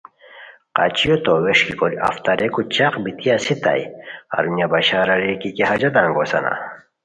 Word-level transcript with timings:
قچیو 0.75 1.15
تو 1.23 1.31
ووݰکی 1.43 1.73
کوری 1.79 1.97
اف 2.07 2.15
تاریکو 2.25 2.61
چق 2.75 2.93
بیتی 3.03 3.27
استائے 3.35 3.83
ہرونیہ 4.35 4.67
بشار 4.71 5.07
اریر 5.15 5.35
کیہ 5.41 5.67
حاجتہ 5.69 5.99
انگوسان 6.05 6.45